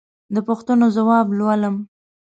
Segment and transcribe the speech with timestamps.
[0.33, 1.75] د پوښتنو ځواب لولم.